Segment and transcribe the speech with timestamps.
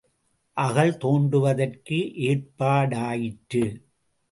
[0.57, 1.99] அகழ் தோண்டுவதற்கு
[2.23, 3.63] ஏற்பாடாயிற்று.